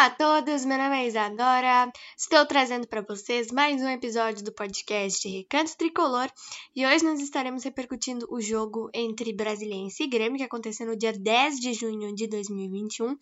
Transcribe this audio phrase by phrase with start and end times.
[0.00, 1.92] Olá a todos, meu nome é Isadora.
[2.16, 6.32] Estou trazendo para vocês mais um episódio do podcast Recanto Tricolor
[6.74, 11.12] e hoje nós estaremos repercutindo o jogo entre Brasiliense e Grêmio que aconteceu no dia
[11.12, 13.14] 10 de junho de 2021,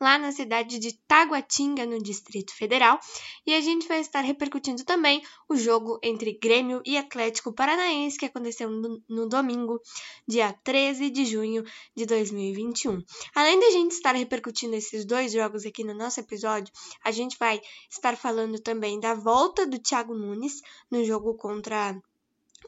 [0.00, 2.98] lá na cidade de Taguatinga, no Distrito Federal,
[3.46, 8.24] e a gente vai estar repercutindo também o jogo entre Grêmio e Atlético Paranaense que
[8.24, 9.78] aconteceu no, no domingo,
[10.26, 11.62] dia 13 de junho
[11.94, 13.02] de 2021.
[13.34, 16.72] Além da gente estar repercutindo esses dois jogos aqui no nosso episódio,
[17.04, 22.00] a gente vai estar falando também da volta do Thiago Nunes no jogo contra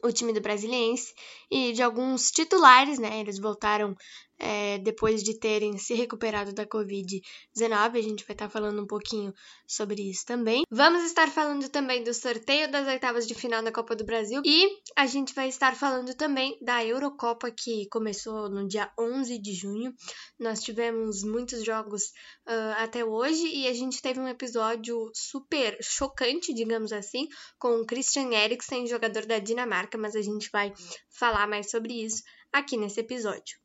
[0.03, 1.13] o time do Brasiliense
[1.49, 3.19] e de alguns titulares, né?
[3.19, 3.95] Eles voltaram
[4.37, 7.97] é, depois de terem se recuperado da Covid-19.
[7.97, 9.33] A gente vai estar falando um pouquinho
[9.67, 10.63] sobre isso também.
[10.69, 14.67] Vamos estar falando também do sorteio das oitavas de final da Copa do Brasil e
[14.95, 19.93] a gente vai estar falando também da Eurocopa que começou no dia 11 de junho.
[20.39, 22.03] Nós tivemos muitos jogos
[22.47, 27.85] uh, até hoje e a gente teve um episódio super chocante, digamos assim, com o
[27.85, 30.73] Christian Eriksen, jogador da Dinamarca, mas a gente vai
[31.09, 33.64] falar mais sobre isso aqui nesse episódio.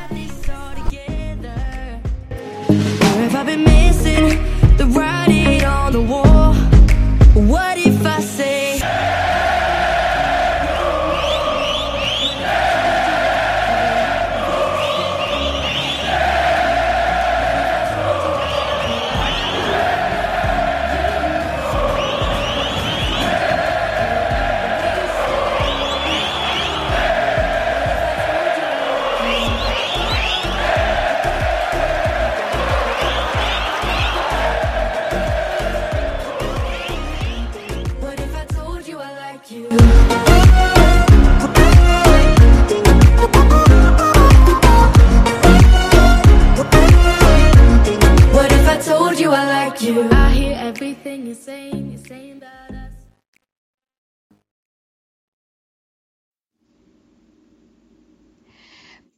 [49.71, 50.09] like you.
[50.11, 52.71] I hear everything you're saying, you're saying that.
[52.71, 52.80] I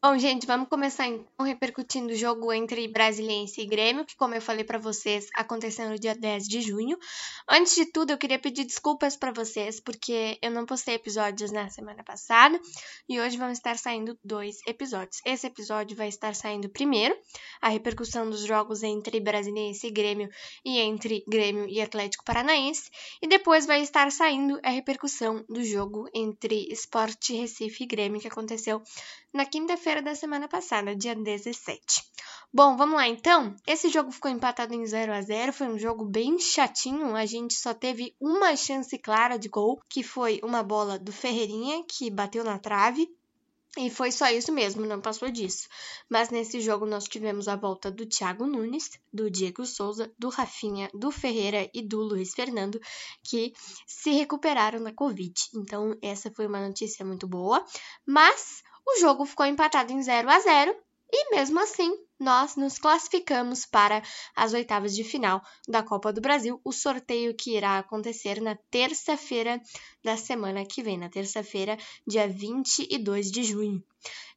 [0.06, 4.42] Bom, gente, vamos começar então repercutindo o jogo entre Brasiliense e Grêmio, que, como eu
[4.42, 6.98] falei para vocês, aconteceu no dia 10 de junho.
[7.48, 11.70] Antes de tudo, eu queria pedir desculpas para vocês, porque eu não postei episódios na
[11.70, 12.60] semana passada
[13.08, 15.22] e hoje vão estar saindo dois episódios.
[15.26, 17.16] Esse episódio vai estar saindo primeiro,
[17.62, 20.28] a repercussão dos jogos entre Brasiliense e Grêmio
[20.66, 22.92] e entre Grêmio e Atlético Paranaense,
[23.22, 28.28] e depois vai estar saindo a repercussão do jogo entre Esporte Recife e Grêmio, que
[28.28, 28.84] aconteceu
[29.34, 32.04] na quinta-feira da semana passada, dia 17.
[32.54, 33.56] Bom, vamos lá então.
[33.66, 37.16] Esse jogo ficou empatado em 0 a 0 foi um jogo bem chatinho.
[37.16, 41.84] A gente só teve uma chance clara de gol, que foi uma bola do Ferreirinha,
[41.88, 43.12] que bateu na trave.
[43.76, 45.68] E foi só isso mesmo, não passou disso.
[46.08, 50.92] Mas nesse jogo nós tivemos a volta do Thiago Nunes, do Diego Souza, do Rafinha,
[50.94, 52.80] do Ferreira e do Luiz Fernando,
[53.24, 53.52] que
[53.88, 55.34] se recuperaram da Covid.
[55.56, 57.66] Então, essa foi uma notícia muito boa.
[58.06, 60.76] Mas o jogo ficou empatado em 0 a 0
[61.16, 64.02] e mesmo assim nós nos classificamos para
[64.36, 69.62] as oitavas de final da Copa do Brasil, o sorteio que irá acontecer na terça-feira
[70.04, 71.78] da semana que vem, na terça-feira,
[72.08, 73.84] dia 22 de junho.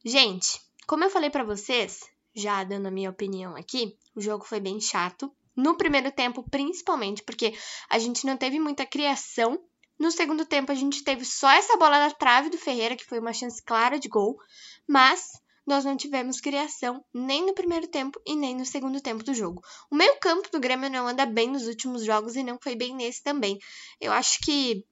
[0.05, 2.01] Gente, como eu falei para vocês,
[2.35, 5.31] já dando a minha opinião aqui, o jogo foi bem chato.
[5.55, 7.57] No primeiro tempo, principalmente, porque
[7.89, 9.59] a gente não teve muita criação
[9.99, 13.19] no segundo tempo, a gente teve só essa bola na trave do Ferreira, que foi
[13.19, 14.39] uma chance clara de gol,
[14.87, 19.33] mas nós não tivemos criação nem no primeiro tempo e nem no segundo tempo do
[19.33, 19.61] jogo.
[19.91, 23.21] O meio-campo do Grêmio não anda bem nos últimos jogos e não foi bem nesse
[23.21, 23.59] também.
[23.99, 24.85] Eu acho que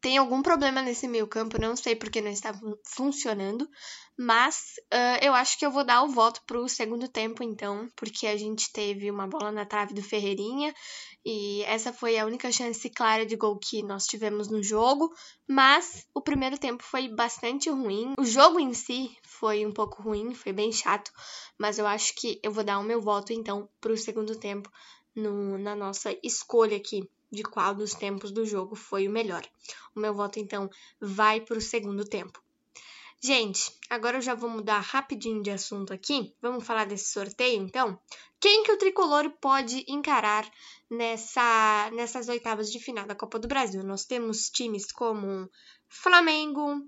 [0.00, 2.52] tem algum problema nesse meio campo, não sei porque não está
[2.84, 3.68] funcionando,
[4.16, 7.88] mas uh, eu acho que eu vou dar o voto para o segundo tempo, então,
[7.96, 10.74] porque a gente teve uma bola na trave do Ferreirinha
[11.28, 15.12] e essa foi a única chance clara de gol que nós tivemos no jogo,
[15.44, 18.14] mas o primeiro tempo foi bastante ruim.
[18.16, 21.10] O jogo em si foi um pouco ruim, foi bem chato,
[21.58, 24.70] mas eu acho que eu vou dar o meu voto então para o segundo tempo
[25.16, 29.42] no, na nossa escolha aqui de qual dos tempos do jogo foi o melhor.
[29.96, 30.70] O meu voto, então,
[31.00, 32.40] vai para o segundo tempo.
[33.22, 36.34] Gente, agora eu já vou mudar rapidinho de assunto aqui.
[36.40, 37.98] Vamos falar desse sorteio, então?
[38.38, 40.48] Quem que o tricolor pode encarar
[40.90, 43.82] nessa, nessas oitavas de final da Copa do Brasil?
[43.82, 45.50] Nós temos times como
[45.88, 46.86] Flamengo,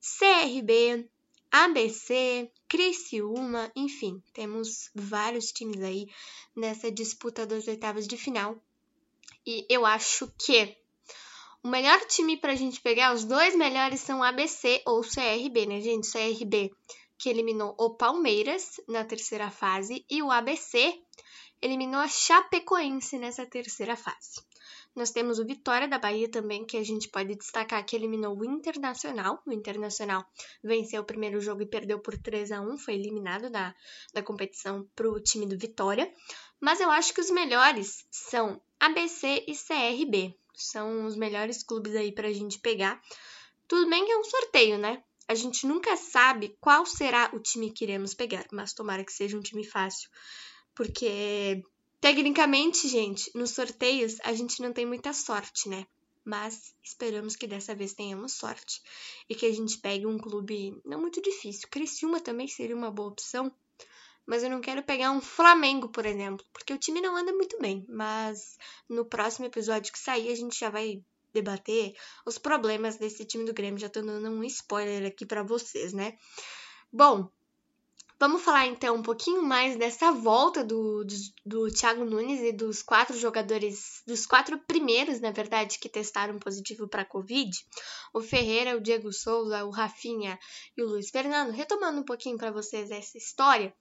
[0.00, 1.08] CRB,
[1.50, 6.06] ABC, Criciúma, enfim, temos vários times aí
[6.56, 8.56] nessa disputa das oitavas de final.
[9.44, 10.81] E eu acho que
[11.62, 16.10] o melhor time pra gente pegar, os dois melhores são ABC ou CRB, né, gente?
[16.10, 16.70] CRB
[17.22, 21.00] que eliminou o Palmeiras na terceira fase e o ABC
[21.62, 24.42] eliminou a Chapecoense nessa terceira fase.
[24.94, 28.44] Nós temos o Vitória da Bahia também, que a gente pode destacar que eliminou o
[28.44, 29.40] Internacional.
[29.46, 30.22] O Internacional
[30.64, 33.72] venceu o primeiro jogo e perdeu por 3 a 1 foi eliminado da,
[34.12, 36.12] da competição para o time do Vitória.
[36.60, 42.10] Mas eu acho que os melhores são ABC e CRB são os melhores clubes aí
[42.10, 43.00] pra gente pegar.
[43.68, 45.00] Tudo bem que é um sorteio, né?
[45.28, 49.38] A gente nunca sabe qual será o time que iremos pegar, mas tomara que seja
[49.38, 50.10] um time fácil.
[50.74, 51.62] Porque,
[52.00, 55.86] tecnicamente, gente, nos sorteios a gente não tem muita sorte, né?
[56.24, 58.82] Mas esperamos que dessa vez tenhamos sorte
[59.28, 61.68] e que a gente pegue um clube não muito difícil.
[61.70, 63.48] Criciúma também seria uma boa opção,
[64.26, 67.58] mas eu não quero pegar um Flamengo, por exemplo, porque o time não anda muito
[67.58, 67.84] bem.
[67.88, 68.56] Mas
[68.88, 71.02] no próximo episódio que sair, a gente já vai
[71.32, 71.94] debater
[72.26, 73.80] os problemas desse time do Grêmio.
[73.80, 76.16] Já tô dando um spoiler aqui para vocês, né?
[76.92, 77.28] Bom,
[78.20, 81.14] vamos falar então um pouquinho mais dessa volta do, do,
[81.44, 86.86] do Thiago Nunes e dos quatro jogadores, dos quatro primeiros, na verdade, que testaram positivo
[86.86, 87.50] para Covid.
[88.12, 90.38] O Ferreira, o Diego Souza, o Rafinha
[90.76, 91.50] e o Luiz Fernando.
[91.50, 93.74] Retomando um pouquinho para vocês essa história.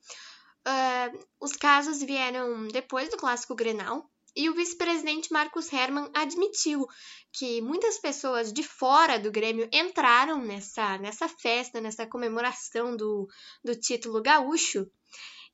[0.68, 6.88] Uh, os casos vieram depois do clássico Grenal e o vice-presidente Marcos Herman admitiu
[7.34, 13.28] que muitas pessoas de fora do Grêmio entraram nessa, nessa festa, nessa comemoração do,
[13.64, 14.90] do título gaúcho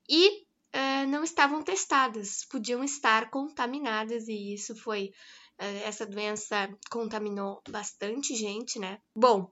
[0.10, 0.42] e
[0.76, 5.12] uh, não estavam testadas, podiam estar contaminadas e isso foi.
[5.60, 9.00] Uh, essa doença contaminou bastante gente, né?
[9.16, 9.52] Bom,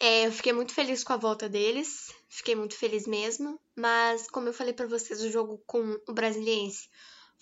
[0.00, 4.48] é, eu fiquei muito feliz com a volta deles, fiquei muito feliz mesmo, mas como
[4.48, 6.88] eu falei para vocês, o jogo com o Brasiliense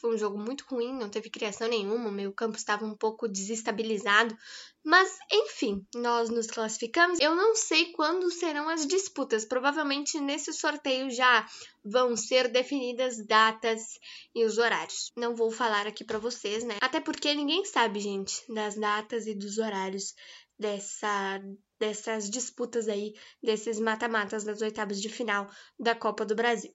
[0.01, 3.29] foi um jogo muito ruim, não teve criação nenhuma, o meio campo estava um pouco
[3.29, 4.35] desestabilizado,
[4.83, 7.21] mas enfim, nós nos classificamos.
[7.21, 11.47] Eu não sei quando serão as disputas, provavelmente nesse sorteio já
[11.85, 13.99] vão ser definidas datas
[14.35, 15.13] e os horários.
[15.15, 16.79] Não vou falar aqui para vocês, né?
[16.81, 20.15] Até porque ninguém sabe, gente, das datas e dos horários
[20.59, 21.39] dessa
[21.81, 26.73] dessas disputas aí, desses mata-matas das oitavas de final da Copa do Brasil.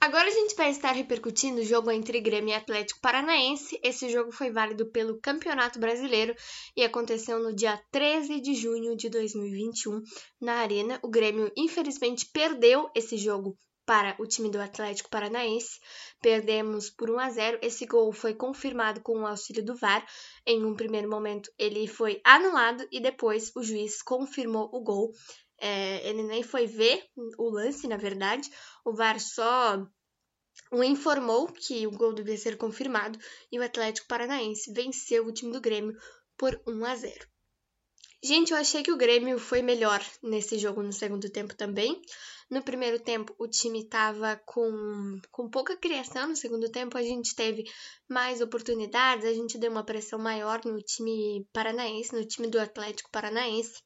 [0.00, 3.78] Agora a gente vai estar repercutindo o jogo entre Grêmio e Atlético Paranaense.
[3.82, 6.34] Esse jogo foi válido pelo Campeonato Brasileiro
[6.76, 10.00] e aconteceu no dia 13 de junho de 2021
[10.40, 11.00] na Arena.
[11.02, 15.80] O Grêmio, infelizmente, perdeu esse jogo para o time do Atlético Paranaense.
[16.20, 17.58] Perdemos por 1 a 0.
[17.62, 20.06] Esse gol foi confirmado com o auxílio do VAR.
[20.44, 25.10] Em um primeiro momento, ele foi anulado e depois o juiz confirmou o gol.
[25.58, 27.02] É, ele nem foi ver
[27.38, 28.50] o lance, na verdade.
[28.84, 29.82] O VAR só
[30.70, 33.18] o informou que o gol devia ser confirmado
[33.50, 35.96] e o Atlético Paranaense venceu o time do Grêmio
[36.36, 37.26] por 1 a 0.
[38.22, 42.02] Gente, eu achei que o Grêmio foi melhor nesse jogo no segundo tempo também.
[42.50, 46.28] No primeiro tempo, o time estava com, com pouca criação.
[46.28, 47.64] No segundo tempo, a gente teve
[48.08, 53.10] mais oportunidades, a gente deu uma pressão maior no time paranaense, no time do Atlético
[53.10, 53.82] Paranaense.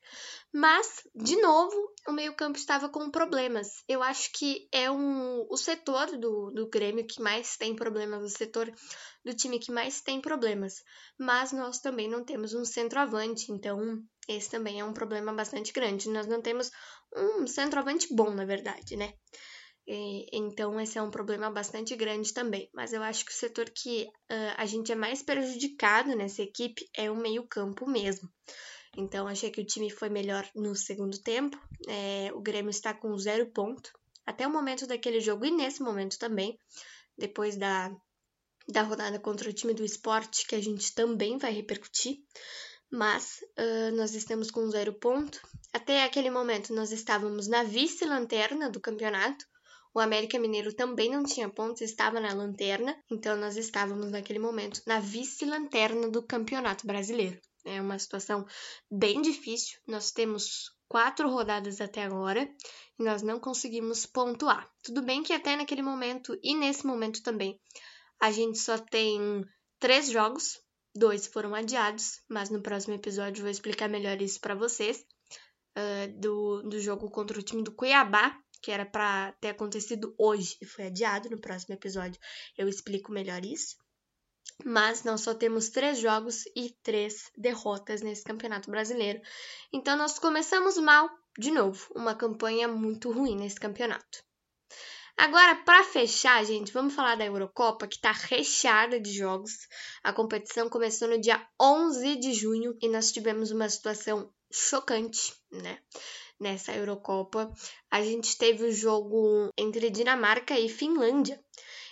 [0.52, 1.74] Mas, de novo,
[2.06, 3.82] o meio-campo estava com problemas.
[3.88, 8.28] Eu acho que é um, o setor do, do Grêmio que mais tem problemas, o
[8.28, 8.72] setor
[9.24, 10.84] do time que mais tem problemas.
[11.18, 16.08] Mas nós também não temos um centroavante, então esse também é um problema bastante grande.
[16.08, 16.70] Nós não temos
[17.16, 19.12] um centroavante bom, na verdade, né?
[19.86, 22.68] E, então, esse é um problema bastante grande também.
[22.72, 26.88] Mas eu acho que o setor que uh, a gente é mais prejudicado nessa equipe
[26.96, 28.28] é o meio-campo mesmo.
[28.96, 31.58] Então, achei que o time foi melhor no segundo tempo.
[31.88, 33.90] É, o Grêmio está com zero ponto
[34.24, 36.58] até o momento daquele jogo e nesse momento também,
[37.18, 37.90] depois da,
[38.68, 42.18] da rodada contra o time do esporte, que a gente também vai repercutir
[42.92, 45.40] mas uh, nós estamos com zero ponto.
[45.72, 49.46] Até aquele momento nós estávamos na vice-lanterna do campeonato.
[49.94, 54.80] O América Mineiro também não tinha pontos, estava na lanterna, então nós estávamos naquele momento
[54.86, 57.38] na vice-lanterna do Campeonato Brasileiro.
[57.64, 58.44] É uma situação
[58.90, 59.78] bem difícil.
[59.86, 62.48] Nós temos quatro rodadas até agora
[62.98, 64.68] e nós não conseguimos pontuar.
[64.82, 67.58] Tudo bem que até naquele momento e nesse momento também
[68.20, 69.44] a gente só tem
[69.78, 70.60] três jogos,
[70.94, 75.04] dois foram adiados, mas no próximo episódio vou explicar melhor isso para vocês.
[75.76, 80.56] Uh, do, do jogo contra o time do Cuiabá, que era para ter acontecido hoje
[80.60, 81.30] e foi adiado.
[81.30, 82.20] No próximo episódio
[82.56, 83.76] eu explico melhor isso.
[84.64, 89.20] Mas nós só temos três jogos e três derrotas nesse campeonato brasileiro.
[89.72, 91.08] Então nós começamos mal
[91.38, 94.22] de novo, uma campanha muito ruim nesse campeonato.
[95.16, 99.52] Agora, para fechar, gente, vamos falar da Eurocopa, que está recheada de jogos.
[100.02, 105.78] A competição começou no dia 11 de junho e nós tivemos uma situação chocante, né?
[106.40, 107.52] Nessa Eurocopa,
[107.90, 111.40] a gente teve o jogo entre Dinamarca e Finlândia.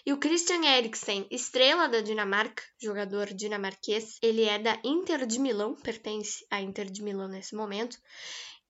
[0.05, 5.77] E o Christian Eriksen, estrela da Dinamarca, jogador dinamarquês, ele é da Inter de Milão,
[5.77, 7.99] pertence à Inter de Milão nesse momento.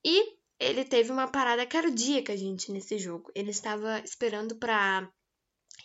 [0.04, 3.33] E ele teve uma parada cardíaca, gente, nesse jogo.
[3.35, 5.11] Ele estava esperando para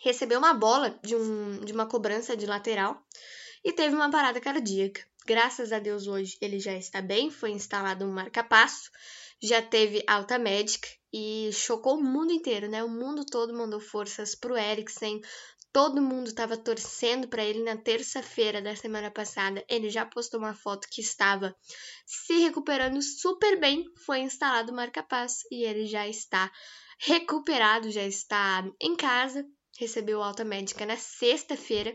[0.03, 3.01] receber uma bola de, um, de uma cobrança de lateral
[3.63, 5.01] e teve uma parada cardíaca.
[5.25, 8.91] Graças a Deus hoje ele já está bem, foi instalado um marca-passo,
[9.41, 12.83] já teve alta médica e chocou o mundo inteiro, né?
[12.83, 15.21] O mundo todo mandou forças pro Eriksen,
[15.75, 19.61] Todo mundo estava torcendo para ele na terça-feira da semana passada.
[19.67, 21.53] Ele já postou uma foto que estava
[22.05, 23.83] se recuperando super bem.
[24.05, 26.49] Foi instalado o marca-passo e ele já está
[26.97, 29.45] recuperado, já está em casa.
[29.77, 31.93] Recebeu alta médica na sexta-feira,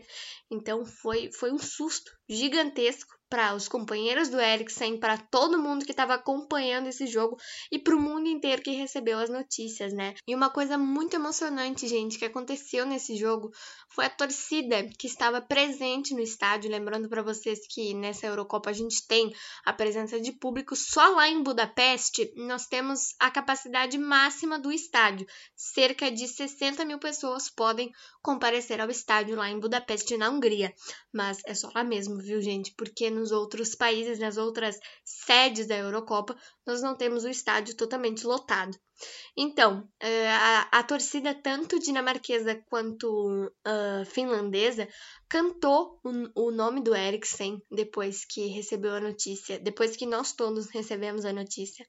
[0.51, 5.91] então foi, foi um susto gigantesco para os companheiros do Eriksen, para todo mundo que
[5.91, 7.37] estava acompanhando esse jogo
[7.71, 10.15] e para o mundo inteiro que recebeu as notícias, né?
[10.27, 13.49] E uma coisa muito emocionante, gente, que aconteceu nesse jogo
[13.87, 16.69] foi a torcida que estava presente no estádio.
[16.69, 19.33] Lembrando para vocês que nessa Eurocopa a gente tem
[19.63, 22.33] a presença de público só lá em Budapeste.
[22.35, 25.25] Nós temos a capacidade máxima do estádio.
[25.55, 30.73] Cerca de 60 mil pessoas podem comparecer ao estádio lá em Budapeste, na Hungria.
[31.13, 32.73] Mas é só lá mesmo, viu, gente?
[32.75, 36.35] Porque no nos outros países, nas outras sedes da Eurocopa,
[36.71, 38.77] nós não temos o estádio totalmente lotado.
[39.35, 44.87] Então, eh, a, a torcida, tanto dinamarquesa quanto uh, finlandesa,
[45.29, 50.69] cantou o, o, nome do Eriksen depois que recebeu a notícia, depois que nós todos
[50.69, 51.85] recebemos a notícia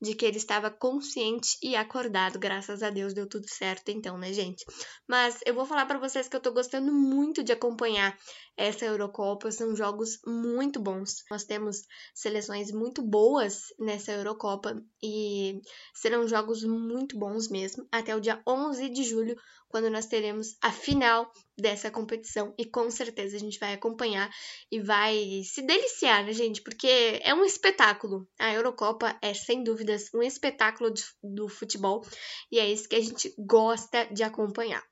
[0.00, 2.38] de que ele estava consciente e acordado.
[2.38, 4.64] Graças a Deus deu tudo certo, então, né, gente?
[5.08, 8.16] Mas eu vou falar para vocês que eu tô gostando muito de acompanhar
[8.56, 11.24] essa Eurocopa, são jogos muito bons.
[11.30, 11.82] Nós temos
[12.14, 15.60] seleções muito boas nessa Eurocopa e
[15.94, 19.36] serão jogos muito bons mesmo, até o dia 11 de julho,
[19.68, 22.54] quando nós teremos a final dessa competição.
[22.58, 24.30] E com certeza a gente vai acompanhar
[24.70, 26.62] e vai se deliciar, né, gente?
[26.62, 28.28] Porque é um espetáculo.
[28.38, 32.04] A Eurocopa é, sem dúvidas, um espetáculo do futebol
[32.50, 34.82] e é isso que a gente gosta de acompanhar.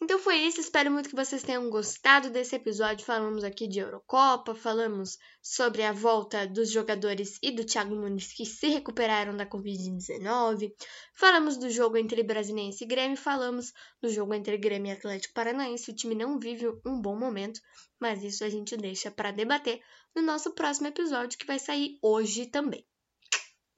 [0.00, 3.06] Então foi isso, espero muito que vocês tenham gostado desse episódio.
[3.06, 8.44] Falamos aqui de Eurocopa, falamos sobre a volta dos jogadores e do Thiago Muniz que
[8.44, 10.70] se recuperaram da Covid-19.
[11.14, 13.72] Falamos do jogo entre Brasiliense e Grêmio, falamos
[14.02, 15.90] do jogo entre Grêmio e Atlético Paranaense.
[15.90, 17.58] O time não vive um bom momento,
[17.98, 19.80] mas isso a gente deixa para debater
[20.14, 22.86] no nosso próximo episódio que vai sair hoje também.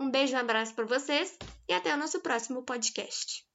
[0.00, 1.36] Um beijo, um abraço para vocês
[1.68, 3.46] e até o nosso próximo podcast.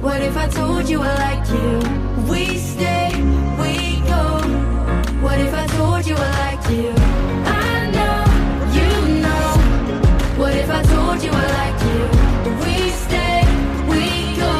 [0.00, 1.80] What if I told you I like you?
[2.30, 3.08] We stay,
[3.60, 4.22] we go.
[5.22, 6.92] What if I told you I like you?
[7.46, 8.18] I know,
[8.78, 8.90] you
[9.24, 9.50] know.
[10.40, 12.02] What if I told you I like you?
[12.64, 13.40] We stay,
[13.90, 14.54] we go.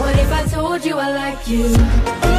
[0.00, 2.31] What if I told you I like you?